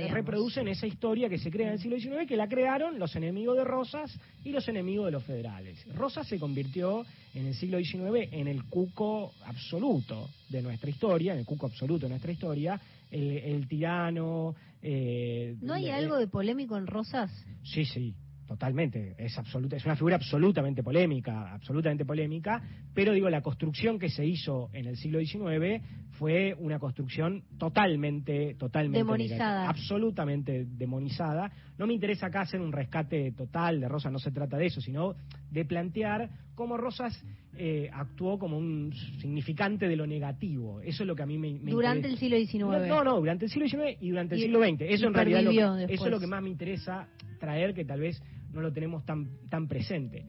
reproducen 0.09 0.67
esa 0.67 0.85
historia 0.85 1.29
que 1.29 1.39
se 1.39 1.49
crea 1.49 1.67
en 1.67 1.73
el 1.73 1.79
siglo 1.79 1.97
XIX, 1.97 2.27
que 2.27 2.37
la 2.37 2.47
crearon 2.47 2.99
los 2.99 3.15
enemigos 3.15 3.57
de 3.57 3.63
Rosas 3.63 4.15
y 4.43 4.51
los 4.51 4.67
enemigos 4.67 5.05
de 5.05 5.11
los 5.11 5.23
federales. 5.23 5.83
Rosas 5.95 6.27
se 6.27 6.37
convirtió 6.37 7.03
en 7.33 7.47
el 7.47 7.55
siglo 7.55 7.79
XIX 7.79 8.29
en 8.31 8.47
el 8.47 8.65
cuco 8.65 9.33
absoluto 9.45 10.29
de 10.49 10.61
nuestra 10.61 10.89
historia, 10.89 11.33
en 11.33 11.39
el 11.39 11.45
cuco 11.45 11.65
absoluto 11.65 12.05
de 12.05 12.09
nuestra 12.09 12.31
historia, 12.31 12.79
el, 13.09 13.67
tirano. 13.67 14.55
Eh, 14.81 15.55
¿No 15.61 15.73
hay 15.73 15.89
algo 15.89 16.17
de 16.17 16.27
polémico 16.27 16.77
en 16.77 16.87
Rosas? 16.87 17.31
Sí, 17.63 17.85
sí. 17.85 18.13
Totalmente, 18.47 19.15
es 19.17 19.37
absoluta, 19.37 19.77
es 19.77 19.85
una 19.85 19.95
figura 19.95 20.17
absolutamente 20.17 20.83
polémica, 20.83 21.53
absolutamente 21.53 22.03
polémica, 22.03 22.61
pero 22.93 23.13
digo, 23.13 23.29
la 23.29 23.41
construcción 23.41 23.97
que 23.97 24.09
se 24.09 24.25
hizo 24.25 24.69
en 24.73 24.87
el 24.87 24.97
siglo 24.97 25.19
XIX 25.19 25.81
fue 26.11 26.53
una 26.59 26.77
construcción 26.77 27.43
totalmente, 27.57 28.55
totalmente 28.55 28.99
demonizada, 28.99 29.69
absolutamente 29.69 30.65
demonizada. 30.65 31.49
No 31.77 31.87
me 31.87 31.93
interesa 31.93 32.27
acá 32.27 32.41
hacer 32.41 32.59
un 32.59 32.73
rescate 32.73 33.31
total 33.31 33.79
de 33.79 33.87
Rosas, 33.87 34.11
no 34.11 34.19
se 34.19 34.31
trata 34.31 34.57
de 34.57 34.65
eso, 34.65 34.81
sino 34.81 35.15
de 35.49 35.63
plantear 35.63 36.29
cómo 36.61 36.77
Rosas 36.77 37.19
eh, 37.57 37.89
actuó 37.91 38.37
como 38.37 38.55
un 38.55 38.93
significante 39.19 39.87
de 39.87 39.95
lo 39.95 40.05
negativo. 40.05 40.79
Eso 40.81 41.01
es 41.01 41.07
lo 41.07 41.15
que 41.15 41.23
a 41.23 41.25
mí 41.25 41.39
me, 41.39 41.53
durante 41.71 42.07
el 42.07 42.19
siglo 42.19 42.37
XIX. 42.37 42.87
No, 42.87 43.03
no, 43.03 43.15
durante 43.19 43.45
el 43.45 43.51
siglo 43.51 43.67
XIX 43.67 43.97
y 43.99 44.09
durante 44.09 44.35
el 44.35 44.41
siglo 44.41 44.59
XX. 44.59 44.81
Eso 44.81 45.07
en 45.07 45.13
realidad 45.15 45.81
eso 45.89 46.05
es 46.05 46.11
lo 46.11 46.19
que 46.19 46.27
más 46.27 46.43
me 46.43 46.49
interesa 46.49 47.07
traer, 47.39 47.73
que 47.73 47.83
tal 47.83 47.99
vez 47.99 48.21
no 48.53 48.61
lo 48.61 48.71
tenemos 48.71 49.03
tan, 49.05 49.27
tan 49.49 49.67
presente. 49.67 50.23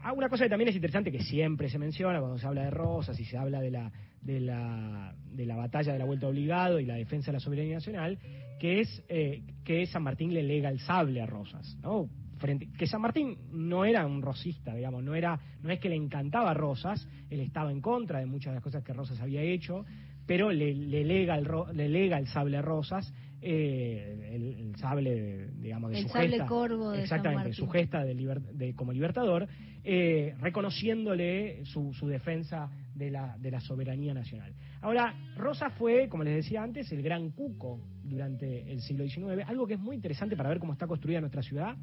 Ah, 0.00 0.12
una 0.12 0.28
cosa 0.28 0.44
que 0.44 0.50
también 0.50 0.68
es 0.68 0.76
interesante, 0.76 1.10
que 1.10 1.22
siempre 1.22 1.70
se 1.70 1.78
menciona 1.78 2.20
cuando 2.20 2.36
se 2.36 2.46
habla 2.46 2.64
de 2.64 2.70
Rosas 2.70 3.18
y 3.18 3.24
se 3.24 3.38
habla 3.38 3.60
de 3.62 3.70
la, 3.70 3.90
de 4.20 4.40
la, 4.40 5.14
de 5.32 5.46
la 5.46 5.56
batalla 5.56 5.94
de 5.94 5.98
la 5.98 6.04
vuelta 6.04 6.28
obligado 6.28 6.78
y 6.78 6.84
la 6.84 6.96
defensa 6.96 7.32
de 7.32 7.38
la 7.38 7.40
soberanía 7.40 7.76
nacional, 7.76 8.18
que 8.60 8.80
es 8.80 9.02
eh, 9.08 9.42
que 9.64 9.86
San 9.86 10.02
Martín 10.02 10.34
le 10.34 10.42
lega 10.42 10.68
el 10.68 10.80
sable 10.80 11.22
a 11.22 11.26
Rosas, 11.26 11.78
¿no? 11.82 12.10
Frente, 12.38 12.68
que 12.76 12.86
San 12.86 13.00
Martín 13.00 13.36
no 13.52 13.84
era 13.84 14.06
un 14.06 14.22
rosista, 14.22 14.74
digamos, 14.74 15.02
no 15.02 15.14
era, 15.14 15.38
no 15.62 15.70
es 15.70 15.80
que 15.80 15.88
le 15.88 15.96
encantaba 15.96 16.54
Rosas, 16.54 17.08
él 17.30 17.40
estaba 17.40 17.70
en 17.70 17.80
contra 17.80 18.20
de 18.20 18.26
muchas 18.26 18.52
de 18.52 18.54
las 18.56 18.64
cosas 18.64 18.82
que 18.84 18.92
Rosas 18.92 19.20
había 19.20 19.42
hecho, 19.42 19.84
pero 20.26 20.50
le, 20.50 20.74
le 20.74 21.04
lega 21.04 21.36
el 21.36 21.48
le 21.72 21.88
lega 21.88 22.18
el 22.18 22.26
sable 22.28 22.58
a 22.58 22.62
Rosas 22.62 23.12
eh, 23.40 24.32
el, 24.34 24.76
sable, 24.76 25.50
digamos, 25.60 25.92
de 25.92 25.98
el 25.98 26.02
su 26.04 26.08
sable 26.08 26.30
gesta, 26.30 26.46
corvo 26.46 26.90
de 26.90 27.02
exactamente, 27.02 27.52
su 27.52 27.68
gesta 27.68 28.04
de, 28.04 28.74
como 28.74 28.92
libertador, 28.92 29.46
eh, 29.84 30.34
reconociéndole 30.40 31.64
su, 31.64 31.92
su 31.94 32.08
defensa 32.08 32.68
de 32.98 33.10
la, 33.10 33.36
de 33.38 33.50
la 33.50 33.60
soberanía 33.60 34.12
nacional. 34.12 34.52
Ahora, 34.80 35.14
Rosa 35.36 35.70
fue, 35.70 36.08
como 36.08 36.24
les 36.24 36.34
decía 36.34 36.62
antes, 36.62 36.90
el 36.90 37.00
gran 37.00 37.30
cuco 37.30 37.80
durante 38.02 38.70
el 38.70 38.80
siglo 38.80 39.04
XIX, 39.04 39.46
algo 39.46 39.66
que 39.66 39.74
es 39.74 39.80
muy 39.80 39.94
interesante 39.94 40.36
para 40.36 40.48
ver 40.48 40.58
cómo 40.58 40.72
está 40.72 40.86
construida 40.86 41.20
nuestra 41.20 41.42
ciudad, 41.42 41.76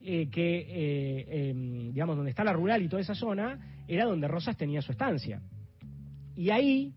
eh, 0.00 0.28
que, 0.30 0.66
eh, 0.68 1.50
em, 1.50 1.92
digamos, 1.92 2.16
donde 2.16 2.30
está 2.30 2.42
la 2.42 2.52
rural 2.52 2.82
y 2.82 2.88
toda 2.88 3.02
esa 3.02 3.14
zona, 3.14 3.84
era 3.86 4.06
donde 4.06 4.26
Rosas 4.26 4.56
tenía 4.56 4.80
su 4.80 4.92
estancia. 4.92 5.42
Y 6.34 6.50
ahí 6.50 6.94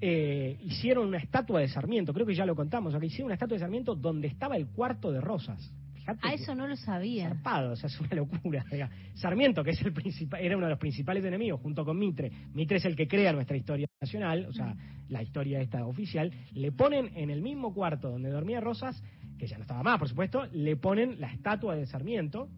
eh, 0.00 0.58
hicieron 0.62 1.08
una 1.08 1.18
estatua 1.18 1.60
de 1.60 1.68
Sarmiento, 1.68 2.14
creo 2.14 2.26
que 2.26 2.34
ya 2.34 2.46
lo 2.46 2.56
contamos, 2.56 2.94
acá 2.94 3.04
hicieron 3.04 3.26
una 3.26 3.34
estatua 3.34 3.56
de 3.56 3.60
Sarmiento 3.60 3.94
donde 3.94 4.28
estaba 4.28 4.56
el 4.56 4.68
cuarto 4.68 5.12
de 5.12 5.20
Rosas. 5.20 5.72
A 6.22 6.32
eso 6.32 6.54
no 6.54 6.66
lo 6.66 6.76
sabía. 6.76 7.28
Zarpado, 7.28 7.72
o 7.72 7.76
sea, 7.76 7.88
es 7.88 8.00
una 8.00 8.14
locura. 8.14 8.64
Sarmiento, 9.14 9.62
que 9.62 9.70
es 9.70 9.82
el 9.82 9.92
principal, 9.92 10.40
era 10.40 10.56
uno 10.56 10.66
de 10.66 10.70
los 10.70 10.78
principales 10.78 11.24
enemigos, 11.24 11.60
junto 11.60 11.84
con 11.84 11.98
Mitre. 11.98 12.30
Mitre 12.54 12.78
es 12.78 12.84
el 12.84 12.96
que 12.96 13.06
crea 13.06 13.32
nuestra 13.32 13.56
historia 13.56 13.86
nacional, 14.00 14.46
o 14.48 14.52
sea, 14.52 14.74
la 15.08 15.22
historia 15.22 15.60
esta 15.60 15.84
oficial. 15.86 16.32
Le 16.52 16.72
ponen 16.72 17.10
en 17.14 17.30
el 17.30 17.42
mismo 17.42 17.74
cuarto 17.74 18.10
donde 18.10 18.30
dormía 18.30 18.60
Rosas, 18.60 19.02
que 19.38 19.46
ya 19.46 19.56
no 19.56 19.62
estaba 19.62 19.82
más, 19.82 19.98
por 19.98 20.08
supuesto, 20.08 20.46
le 20.52 20.76
ponen 20.76 21.20
la 21.20 21.32
estatua 21.32 21.76
de 21.76 21.86
Sarmiento. 21.86 22.48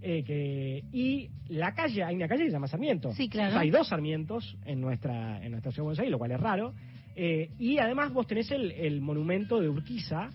Eh, 0.00 0.22
que, 0.22 0.84
y 0.92 1.28
la 1.48 1.74
calle, 1.74 2.04
hay 2.04 2.14
una 2.14 2.28
calle 2.28 2.44
que 2.44 2.50
se 2.50 2.52
llama 2.52 2.68
Sarmiento. 2.68 3.12
Sí, 3.14 3.28
claro. 3.28 3.58
hay 3.58 3.70
dos 3.70 3.88
Sarmientos 3.88 4.56
en 4.64 4.80
nuestra, 4.80 5.44
en 5.44 5.50
nuestra 5.50 5.72
ciudad 5.72 5.82
de 5.82 5.86
Buenos 5.86 5.98
Aires, 5.98 6.12
lo 6.12 6.18
cual 6.18 6.30
es 6.30 6.40
raro. 6.40 6.74
Eh, 7.20 7.50
y 7.58 7.78
además 7.78 8.12
vos 8.12 8.28
tenés 8.28 8.48
el, 8.52 9.00
monumento 9.00 9.60
de 9.60 9.68
Urquiza 9.68 10.30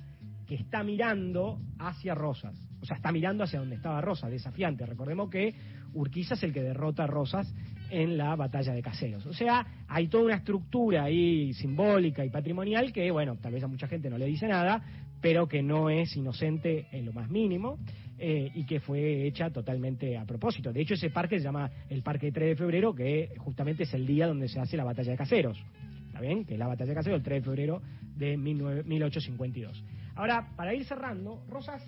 está 0.55 0.83
mirando 0.83 1.59
hacia 1.79 2.15
Rosas. 2.15 2.55
O 2.81 2.85
sea, 2.85 2.97
está 2.97 3.11
mirando 3.11 3.43
hacia 3.43 3.59
donde 3.59 3.75
estaba 3.75 4.01
Rosas, 4.01 4.29
desafiante. 4.29 4.85
Recordemos 4.85 5.29
que 5.29 5.55
Urquiza 5.93 6.33
es 6.33 6.43
el 6.43 6.53
que 6.53 6.61
derrota 6.61 7.05
a 7.05 7.07
Rosas 7.07 7.53
en 7.89 8.17
la 8.17 8.35
batalla 8.35 8.73
de 8.73 8.81
Caseros. 8.81 9.25
O 9.25 9.33
sea, 9.33 9.65
hay 9.87 10.07
toda 10.07 10.25
una 10.25 10.35
estructura 10.35 11.03
ahí 11.03 11.53
simbólica 11.53 12.25
y 12.25 12.29
patrimonial 12.29 12.91
que, 12.91 13.09
bueno, 13.11 13.37
tal 13.37 13.53
vez 13.53 13.63
a 13.63 13.67
mucha 13.67 13.87
gente 13.87 14.09
no 14.09 14.17
le 14.17 14.25
dice 14.25 14.47
nada, 14.47 14.83
pero 15.21 15.47
que 15.47 15.61
no 15.61 15.89
es 15.89 16.15
inocente 16.17 16.87
en 16.91 17.05
lo 17.05 17.13
más 17.13 17.29
mínimo 17.29 17.77
eh, 18.17 18.51
y 18.53 18.65
que 18.65 18.79
fue 18.79 19.27
hecha 19.27 19.49
totalmente 19.51 20.17
a 20.17 20.25
propósito. 20.25 20.73
De 20.73 20.81
hecho, 20.81 20.95
ese 20.95 21.09
parque 21.09 21.37
se 21.37 21.43
llama 21.43 21.69
el 21.89 22.03
Parque 22.03 22.31
3 22.31 22.49
de 22.49 22.55
Febrero, 22.55 22.93
que 22.93 23.33
justamente 23.37 23.83
es 23.83 23.93
el 23.93 24.05
día 24.05 24.27
donde 24.27 24.47
se 24.47 24.59
hace 24.59 24.75
la 24.75 24.83
batalla 24.83 25.11
de 25.11 25.17
Caseros. 25.17 25.63
¿Está 26.07 26.19
bien? 26.19 26.45
Que 26.45 26.53
es 26.53 26.59
la 26.59 26.67
batalla 26.67 26.89
de 26.89 26.95
Caseros 26.95 27.17
el 27.17 27.23
3 27.23 27.41
de 27.41 27.45
febrero 27.45 27.81
de 28.15 28.37
1852. 28.37 29.83
Ahora, 30.15 30.49
para 30.55 30.73
ir 30.73 30.85
cerrando, 30.85 31.43
Rosas 31.49 31.81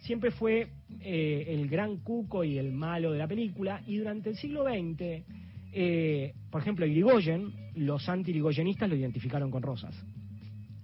siempre 0.00 0.30
fue 0.30 0.68
eh, 1.00 1.44
el 1.48 1.68
gran 1.68 1.98
cuco 1.98 2.44
y 2.44 2.58
el 2.58 2.72
malo 2.72 3.12
de 3.12 3.18
la 3.18 3.26
película 3.26 3.82
y 3.86 3.96
durante 3.96 4.30
el 4.30 4.36
siglo 4.36 4.64
XX, 4.64 5.24
eh, 5.72 6.34
por 6.50 6.62
ejemplo, 6.62 6.86
Irigoyen, 6.86 7.52
los 7.74 8.08
anti-irigoyenistas 8.08 8.88
lo 8.88 8.96
identificaron 8.96 9.50
con 9.50 9.62
Rosas. 9.62 9.94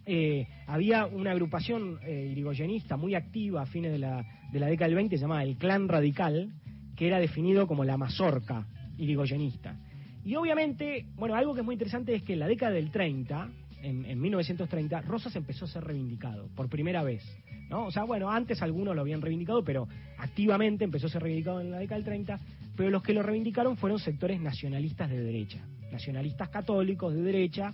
Eh, 0.04 0.48
había 0.66 1.06
una 1.06 1.30
agrupación 1.30 1.98
eh, 2.02 2.30
irigoyenista 2.32 2.96
muy 2.96 3.14
activa 3.14 3.62
a 3.62 3.66
fines 3.66 3.92
de 3.92 3.98
la, 3.98 4.24
de 4.50 4.58
la 4.58 4.66
década 4.66 4.88
del 4.88 4.96
20, 4.96 5.16
se 5.16 5.22
llamaba 5.22 5.44
el 5.44 5.56
Clan 5.56 5.88
Radical, 5.88 6.52
que 6.96 7.06
era 7.06 7.20
definido 7.20 7.66
como 7.66 7.84
la 7.84 7.96
mazorca 7.96 8.66
irigoyenista. 8.98 9.78
Y 10.24 10.34
obviamente, 10.34 11.06
bueno, 11.14 11.34
algo 11.34 11.54
que 11.54 11.60
es 11.60 11.64
muy 11.64 11.74
interesante 11.74 12.14
es 12.14 12.22
que 12.22 12.32
en 12.32 12.40
la 12.40 12.48
década 12.48 12.72
del 12.72 12.90
30, 12.90 13.48
en, 13.82 14.04
en 14.04 14.20
1930, 14.20 15.02
Rosas 15.02 15.34
empezó 15.36 15.64
a 15.64 15.68
ser 15.68 15.84
reivindicado 15.84 16.48
por 16.54 16.68
primera 16.68 17.02
vez. 17.02 17.22
¿no? 17.68 17.86
O 17.86 17.90
sea, 17.90 18.04
bueno, 18.04 18.30
antes 18.30 18.62
algunos 18.62 18.94
lo 18.94 19.00
habían 19.00 19.22
reivindicado, 19.22 19.64
pero 19.64 19.88
activamente 20.18 20.84
empezó 20.84 21.06
a 21.06 21.10
ser 21.10 21.22
reivindicado 21.22 21.60
en 21.60 21.70
la 21.70 21.78
década 21.78 21.96
del 21.96 22.04
30, 22.04 22.40
pero 22.76 22.90
los 22.90 23.02
que 23.02 23.14
lo 23.14 23.22
reivindicaron 23.22 23.76
fueron 23.76 23.98
sectores 23.98 24.40
nacionalistas 24.40 25.10
de 25.10 25.20
derecha, 25.22 25.64
nacionalistas 25.90 26.48
católicos 26.48 27.14
de 27.14 27.22
derecha, 27.22 27.72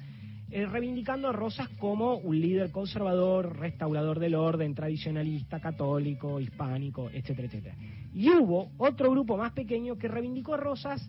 eh, 0.51 0.65
reivindicando 0.65 1.29
a 1.29 1.33
Rosas 1.33 1.69
como 1.79 2.17
un 2.17 2.41
líder 2.41 2.71
conservador, 2.71 3.59
restaurador 3.59 4.19
del 4.19 4.35
orden, 4.35 4.75
tradicionalista, 4.75 5.61
católico, 5.61 6.41
hispánico, 6.41 7.11
etcétera, 7.11 7.49
etcétera. 7.49 7.77
Y 8.15 8.31
hubo 8.31 8.71
otro 8.79 9.11
grupo 9.11 9.37
más 9.37 9.53
pequeño 9.53 9.99
que 9.99 10.09
reivindicó 10.09 10.55
a 10.55 10.57
Rosas, 10.57 11.07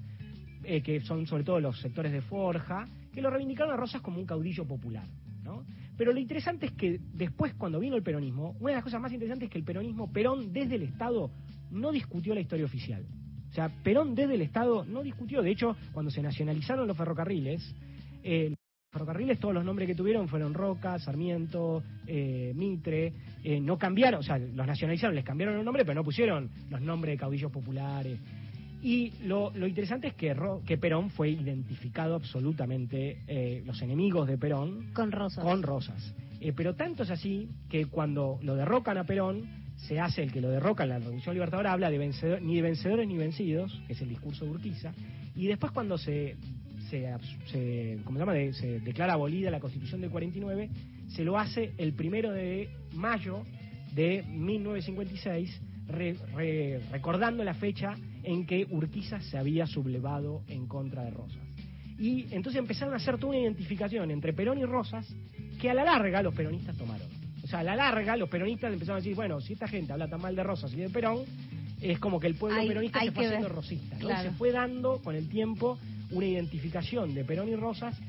eh, 0.63 0.81
que 0.81 0.99
son 1.01 1.25
sobre 1.25 1.45
todo 1.45 1.61
los 1.61 1.79
sectores 1.79 2.11
de 2.11 2.21
Forja, 2.21 2.85
que 3.19 3.23
lo 3.23 3.29
reivindicaron 3.29 3.73
a 3.73 3.77
Rosas 3.77 4.01
como 4.01 4.17
un 4.17 4.25
caudillo 4.25 4.65
popular. 4.65 5.05
¿no? 5.43 5.65
Pero 5.97 6.13
lo 6.13 6.19
interesante 6.19 6.67
es 6.67 6.71
que 6.71 7.01
después, 7.13 7.53
cuando 7.55 7.77
vino 7.77 7.97
el 7.97 8.03
peronismo, 8.03 8.55
una 8.61 8.69
de 8.69 8.75
las 8.75 8.83
cosas 8.83 9.01
más 9.01 9.11
interesantes 9.11 9.47
es 9.47 9.51
que 9.51 9.57
el 9.57 9.65
peronismo, 9.65 10.09
Perón 10.11 10.53
desde 10.53 10.75
el 10.75 10.83
Estado, 10.83 11.29
no 11.69 11.91
discutió 11.91 12.33
la 12.33 12.39
historia 12.39 12.65
oficial. 12.65 13.05
O 13.49 13.53
sea, 13.53 13.67
Perón 13.83 14.15
desde 14.15 14.35
el 14.35 14.41
Estado 14.41 14.85
no 14.85 15.03
discutió. 15.03 15.41
De 15.41 15.51
hecho, 15.51 15.75
cuando 15.91 16.09
se 16.09 16.21
nacionalizaron 16.21 16.87
los 16.87 16.95
ferrocarriles, 16.95 17.75
eh, 18.23 18.55
ferrocarriles, 18.89 19.37
todos 19.37 19.53
los 19.53 19.65
nombres 19.65 19.87
que 19.87 19.95
tuvieron 19.95 20.29
fueron 20.29 20.53
Roca, 20.53 20.97
Sarmiento, 20.97 21.83
eh, 22.07 22.53
Mitre, 22.55 23.13
eh, 23.43 23.59
no 23.59 23.77
cambiaron, 23.77 24.21
o 24.21 24.23
sea, 24.23 24.37
los 24.37 24.65
nacionalizaron, 24.65 25.13
les 25.13 25.25
cambiaron 25.25 25.57
los 25.57 25.65
nombres, 25.65 25.85
pero 25.85 25.95
no 25.95 26.05
pusieron 26.05 26.49
los 26.69 26.79
nombres 26.79 27.15
de 27.15 27.17
caudillos 27.17 27.51
populares. 27.51 28.17
Y 28.81 29.11
lo, 29.25 29.51
interesante 29.67 30.07
es 30.07 30.13
que, 30.13 30.35
que 30.65 30.77
Perón 30.77 31.09
fue 31.09 31.29
identificado 31.29 32.15
absolutamente, 32.15 33.23
eh, 33.27 33.61
los 33.65 33.81
enemigos 33.81 34.27
de 34.27 34.37
Perón, 34.37 34.91
con 34.93 35.11
rosas. 35.11 35.43
Con 35.43 35.63
rosas. 35.63 36.15
pero 36.55 36.75
tanto 36.75 37.03
es 37.03 37.11
así 37.11 37.49
que 37.69 37.85
cuando 37.85 38.39
lo 38.41 38.55
derrocan 38.55 38.97
a 38.97 39.03
Perón, 39.03 39.49
se 39.75 39.99
hace 39.99 40.23
el 40.23 40.31
que 40.31 40.41
lo 40.41 40.49
derroca 40.49 40.83
en 40.83 40.89
la 40.89 40.99
Revolución 40.99 41.35
Libertadora, 41.35 41.71
habla 41.71 41.89
de 41.89 41.97
vencedor, 41.97 42.41
ni 42.41 42.55
de 42.55 42.61
vencedores 42.61 43.07
ni 43.07 43.17
vencidos, 43.17 43.81
que 43.87 43.93
es 43.93 44.01
el 44.01 44.09
discurso 44.09 44.45
de 44.45 44.51
Urquiza, 44.51 44.93
y 45.35 45.47
después 45.47 45.71
cuando 45.71 45.97
se 45.97 46.35
se, 46.89 47.07
se, 47.51 47.99
¿cómo 48.03 48.17
se, 48.17 48.25
llama? 48.25 48.53
se 48.53 48.79
declara 48.79 49.13
abolida 49.13 49.51
la 49.51 49.59
Constitución 49.59 50.01
del 50.01 50.09
49, 50.09 50.69
se 51.07 51.23
lo 51.23 51.37
hace 51.37 51.73
el 51.77 51.93
primero 51.93 52.31
de 52.31 52.69
mayo 52.93 53.45
de 53.93 54.23
1956, 54.27 55.61
recordando 56.91 57.43
la 57.43 57.53
fecha 57.53 57.95
en 58.23 58.45
que 58.45 58.65
Urquiza 58.69 59.21
se 59.21 59.37
había 59.37 59.65
sublevado 59.65 60.43
en 60.47 60.67
contra 60.67 61.03
de 61.03 61.11
Rosas. 61.11 61.43
Y 61.97 62.27
entonces 62.31 62.59
empezaron 62.59 62.93
a 62.93 62.97
hacer 62.97 63.17
toda 63.17 63.33
una 63.33 63.41
identificación 63.41 64.09
entre 64.11 64.33
Perón 64.33 64.57
y 64.59 64.65
Rosas 64.65 65.13
que 65.59 65.69
a 65.69 65.73
la 65.73 65.83
larga 65.83 66.21
los 66.21 66.33
peronistas 66.33 66.77
tomaron. 66.77 67.07
O 67.43 67.47
sea, 67.47 67.59
a 67.59 67.63
la 67.63 67.75
larga 67.75 68.15
los 68.15 68.29
peronistas 68.29 68.71
empezaron 68.71 68.97
a 68.97 69.01
decir, 69.01 69.15
bueno, 69.15 69.41
si 69.41 69.53
esta 69.53 69.67
gente 69.67 69.91
habla 69.91 70.07
tan 70.07 70.21
mal 70.21 70.35
de 70.35 70.43
Rosas 70.43 70.73
y 70.73 70.77
de 70.77 70.89
Perón, 70.89 71.25
es 71.81 71.99
como 71.99 72.19
que 72.19 72.27
el 72.27 72.35
pueblo 72.35 72.61
peronista 72.65 73.01
se 73.01 73.11
fue 73.11 73.25
haciendo 73.25 73.49
rosista. 73.49 73.97
Se 74.21 74.31
fue 74.31 74.51
dando 74.51 75.01
con 75.01 75.15
el 75.15 75.27
tiempo 75.29 75.77
una 76.11 76.25
identificación 76.25 77.13
de 77.13 77.23
Perón 77.23 77.49
y 77.49 77.55
Rosas 77.55 77.99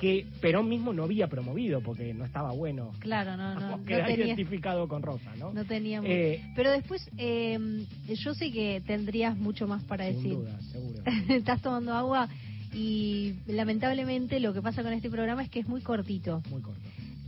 que 0.00 0.26
Perón 0.40 0.68
mismo 0.68 0.94
no 0.94 1.04
había 1.04 1.28
promovido 1.28 1.82
porque 1.82 2.14
no 2.14 2.24
estaba 2.24 2.52
bueno. 2.52 2.92
Claro, 3.00 3.36
no, 3.36 3.54
no. 3.54 3.84
Queda 3.84 4.10
identificado 4.10 4.88
con 4.88 5.02
Rosa, 5.02 5.36
¿no? 5.38 5.52
No 5.52 5.64
teníamos. 5.66 6.08
Eh, 6.10 6.42
Pero 6.56 6.70
después, 6.70 7.08
eh, 7.18 7.86
yo 8.08 8.34
sé 8.34 8.50
que 8.50 8.82
tendrías 8.86 9.36
mucho 9.36 9.68
más 9.68 9.84
para 9.84 10.06
sin 10.06 10.16
decir. 10.16 10.32
Duda, 10.32 10.60
seguro. 10.72 11.02
Estás 11.28 11.60
tomando 11.60 11.92
agua 11.92 12.28
y 12.72 13.34
lamentablemente 13.46 14.40
lo 14.40 14.54
que 14.54 14.62
pasa 14.62 14.82
con 14.82 14.94
este 14.94 15.10
programa 15.10 15.42
es 15.42 15.50
que 15.50 15.60
es 15.60 15.68
muy 15.68 15.82
cortito. 15.82 16.42
Muy 16.50 16.62
corto. 16.62 16.80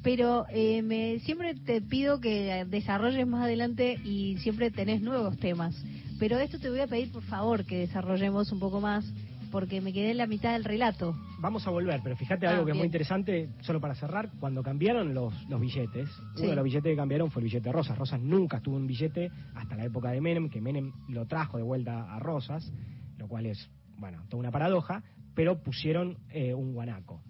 Pero 0.03 0.47
eh, 0.51 0.83
me, 0.83 1.21
siempre 1.21 1.55
te 1.55 1.83
pido 1.83 2.21
que 2.21 2.65
desarrolles 2.69 3.27
más 3.27 3.45
adelante 3.45 4.01
y 4.03 4.39
siempre 4.39 4.71
tenés 4.71 5.03
nuevos 5.03 5.37
temas. 5.37 5.75
Pero 6.19 6.39
esto 6.39 6.59
te 6.59 6.71
voy 6.71 6.81
a 6.81 6.87
pedir, 6.87 7.13
por 7.13 7.23
favor, 7.25 7.67
que 7.67 7.79
desarrollemos 7.79 8.51
un 8.51 8.61
poco 8.61 8.81
más 8.81 9.05
porque 9.53 9.81
me 9.81 9.93
quedé 9.93 10.11
en 10.11 10.17
la 10.17 10.27
mitad 10.27 10.55
del 10.55 10.65
relato. 10.65 11.15
Vamos 11.39 11.67
a 11.67 11.71
volver, 11.71 12.01
pero 12.03 12.17
fíjate 12.17 12.47
algo 12.47 12.63
ah, 12.63 12.65
que 12.65 12.71
es 12.73 12.77
muy 12.77 12.87
interesante, 12.87 13.51
solo 13.61 13.81
para 13.81 13.95
cerrar, 13.95 14.31
cuando 14.41 14.63
cambiaron 14.63 15.15
los, 15.15 15.35
los 15.49 15.61
billetes, 15.61 16.09
uno 16.39 16.49
de 16.49 16.57
los 16.57 16.65
billetes 16.65 16.91
que 16.91 16.97
cambiaron 16.97 17.31
fue 17.31 17.43
el 17.43 17.45
billete 17.45 17.69
de 17.69 17.73
Rosas. 17.73 17.97
Rosas 17.97 18.21
nunca 18.21 18.61
tuvo 18.61 18.77
un 18.77 18.87
billete 18.87 19.31
hasta 19.55 19.77
la 19.77 19.85
época 19.85 20.11
de 20.11 20.21
Menem, 20.21 20.49
que 20.49 20.61
Menem 20.61 20.93
lo 21.09 21.27
trajo 21.27 21.59
de 21.59 21.63
vuelta 21.63 22.13
a 22.13 22.19
Rosas, 22.19 22.73
lo 23.19 23.29
cual 23.29 23.47
es, 23.47 23.71
bueno, 23.99 24.25
toda 24.29 24.41
una 24.41 24.51
paradoja, 24.51 25.03
pero 25.35 25.63
pusieron 25.63 26.17
eh, 26.31 26.55
un 26.55 26.73
guanaco. 26.73 27.23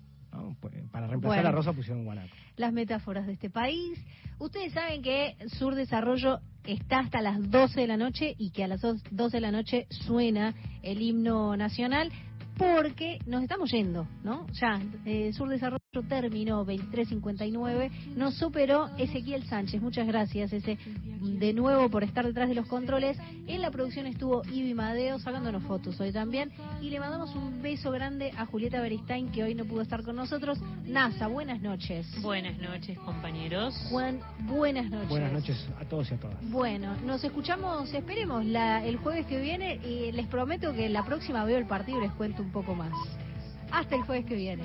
Pues, 0.61 0.75
para 0.91 1.09
reemplazar 1.09 1.47
a 1.47 1.53
Rosa 1.53 1.73
pusieron 1.73 2.01
un 2.01 2.05
guanaco. 2.07 2.35
Las 2.57 2.73
metáforas 2.73 3.27
de 3.27 3.35
este 3.35 3.51
país. 3.51 3.99
Ustedes 4.39 4.73
saben 4.73 5.03
que 5.03 5.37
Sur 5.59 5.75
Desarrollo 5.75 6.41
está 6.65 7.01
hasta 7.01 7.23
las 7.23 7.51
12 7.51 7.81
de 7.81 7.87
la 7.87 7.97
noche 7.97 8.35
y 8.39 8.51
que 8.51 8.65
a 8.65 8.69
las 8.69 8.81
12 8.81 9.37
de 9.37 9.41
la 9.41 9.51
noche 9.51 9.87
suena 9.91 10.55
el 10.83 11.01
himno 11.03 11.57
nacional 11.57 12.13
porque 12.57 13.19
nos 13.27 13.43
estamos 13.43 13.71
yendo, 13.71 14.07
¿no? 14.23 14.47
Ya, 14.53 14.81
eh, 15.05 15.33
Sur 15.33 15.49
Desarrollo 15.49 15.81
terminó 16.09 16.65
23.59, 16.65 18.15
nos 18.17 18.35
superó 18.35 18.89
Ezequiel 18.99 19.45
Sánchez, 19.45 19.81
muchas 19.83 20.07
gracias 20.07 20.53
ese 20.53 20.79
de 21.21 21.53
nuevo 21.53 21.89
por 21.89 22.05
estar 22.05 22.27
detrás 22.27 22.49
de 22.49 22.55
los 22.55 22.67
controles. 22.67 23.19
En 23.47 23.61
la 23.61 23.71
producción 23.71 24.07
estuvo 24.07 24.43
Ibi 24.45 24.75
Madeo 24.75 25.19
sacándonos 25.19 25.63
fotos 25.65 26.01
hoy 26.01 26.13
también 26.13 26.51
y 26.81 26.91
le 26.91 27.01
mandamos 27.01 27.35
un 27.35 27.63
beso 27.63 27.91
grande 27.91 28.33
a 28.37 28.47
Julieta 28.47 28.81
Beristain 28.81 29.31
que 29.31 29.43
hoy 29.43 29.55
no 29.55 29.65
pudo 29.65 29.83
estar 29.83 30.03
con 30.03 30.17
nosotros. 30.17 30.59
NASA, 30.85 31.27
buenas 31.27 31.61
noches. 31.61 32.07
Buenas 32.23 32.59
noches 32.59 32.99
compañeros. 33.01 33.75
Juan, 33.91 34.21
buenas 34.41 34.91
noches. 34.91 35.09
Buenas 35.09 35.33
noches 35.33 35.69
a 35.81 35.85
todos 35.85 36.11
y 36.11 36.15
a 36.15 36.21
todas. 36.21 36.51
Bueno, 36.51 36.97
nos 37.05 37.23
escuchamos, 37.25 37.93
esperemos 37.93 38.45
la, 38.45 38.85
el 38.85 38.97
jueves 38.97 39.27
que 39.27 39.41
viene 39.41 39.81
y 39.85 40.13
les 40.13 40.27
prometo 40.27 40.73
que 40.73 40.89
la 40.89 41.05
próxima 41.05 41.45
veo 41.45 41.59
el 41.59 41.67
partido 41.67 41.99
y 41.99 42.03
les 42.03 42.13
cuento 42.13 42.42
un 42.43 42.53
poco 42.53 42.75
más. 42.75 42.93
Hasta 43.71 43.97
el 43.97 44.03
jueves 44.03 44.27
que 44.27 44.35
viene. 44.35 44.65